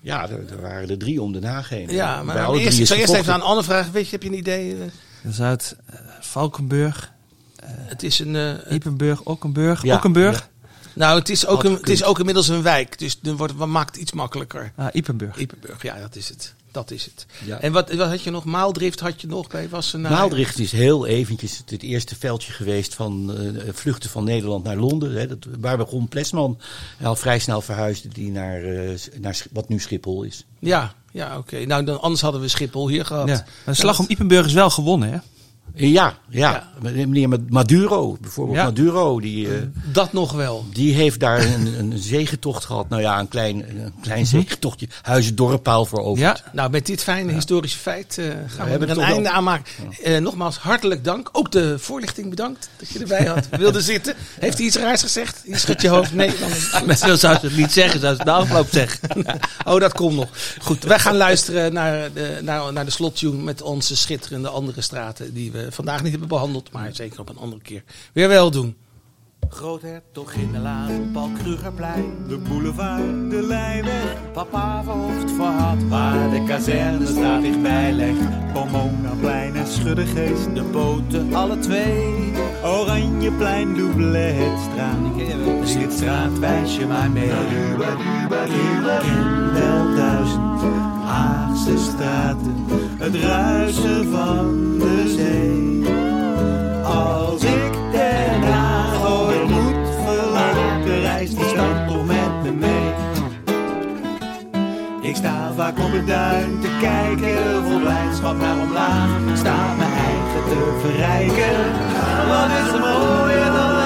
[0.02, 1.89] Ja, er, er waren er drie om Den Haag heen.
[1.89, 3.91] ja, Bij maar drie eerst, is eerst even aan Anne vragen.
[3.91, 4.72] Weet je, heb je een idee?
[4.74, 4.80] eh,
[5.24, 7.12] Dan zou het eh, Valkenburg,
[7.65, 8.36] het is een...
[8.36, 9.84] eh, Ippenburg, Okkenburg.
[9.84, 10.50] Ja, Okkenburg?
[10.93, 12.98] nou, het is, ook een, het is ook inmiddels een wijk.
[13.00, 14.72] Dus dan wordt, wat maakt het iets makkelijker.
[14.76, 15.38] Ah, Ippenburg.
[15.38, 16.56] Ippenburg, ja, dat is het.
[16.71, 17.25] Dat is het.
[17.45, 17.62] Ja.
[17.62, 18.43] En wat, wat had je nog?
[18.43, 20.12] Maaldrift had je nog bij Wassenaar?
[20.12, 24.77] Maaldricht is heel eventjes het, het eerste veldje geweest van eh, vluchten van Nederland naar
[24.77, 25.13] Londen.
[25.13, 25.27] Hè.
[25.27, 26.58] Dat, waar begon Plesman
[27.01, 30.45] al vrij snel verhuisde die naar, eh, naar wat nu Schiphol is.
[30.60, 31.65] Ja, ja oké.
[31.65, 33.27] Nou, dan, anders hadden we Schiphol hier gehad.
[33.27, 33.34] Ja.
[33.34, 35.17] Maar de slag om Ippenburg is wel gewonnen, hè?
[35.75, 36.69] Eh, Ja, ja.
[36.82, 38.63] Meneer Maduro, bijvoorbeeld Ja.
[38.63, 40.65] Maduro, die, eh, Dat nog wel.
[40.73, 42.89] die heeft daar een, een zegentocht gehad.
[42.89, 44.29] Nou ja, een klein, een klein Mhm.
[44.29, 44.88] zegentochtje.
[45.01, 46.23] Huizen Dorpaal voor over.
[46.23, 46.38] Ja.
[46.53, 49.43] Nou, met dit fijne historische feit eh, gaan we, hebben er een wel- einde aan
[49.43, 49.65] maken.
[50.03, 51.29] Eh, nogmaals, hartelijk dank.
[51.32, 53.47] Ook de voorlichting bedankt dat je erbij had.
[53.58, 54.13] Wilde zitten.
[54.39, 55.41] Heeft hij iets raars gezegd?
[55.45, 56.13] Je schudt je hoofd.
[56.13, 56.32] Nee,
[56.86, 58.99] dan zo zou ze het niet zeggen, zou ze het afloop zeggen.
[59.65, 60.27] Oh, dat komt nog.
[60.62, 65.34] Goed, wij gaan luisteren naar de, naar, naar de slottune met onze schitterende andere straten.
[65.34, 68.76] Die we vandaag niet hebben behandeld, maar zeker op een andere keer weer wel doen.
[69.50, 72.13] Groothertog in de laan, Paul Krugerplein.
[72.28, 78.54] De boulevard, de Lijnweg, Papa verhoofd voor had, waar de kazerne staat dichtbij legt.
[78.54, 80.56] Pomonaplein en Schuddegeest.
[80.56, 82.34] De poten, alle twee.
[82.63, 84.98] Oranjeplein, Doubletstraat.
[85.63, 87.30] Schitstraat, wijs je maar mee.
[87.30, 87.36] Ik
[89.02, 90.62] ken wel duizend
[91.06, 92.65] Haagse straten.
[93.00, 95.94] Het ruisen van de zee.
[96.84, 102.94] Als ik Den Haag ooit moet verlaten, reist die stad toch met me mee.
[105.02, 109.10] Ik sta vaak op het duin te kijken, vol blijdschap naar omlaag.
[109.38, 111.58] Sta mijn eigen te verrijken,
[112.28, 113.78] wat is er mooier dan?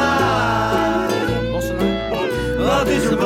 [2.65, 3.17] Wat is er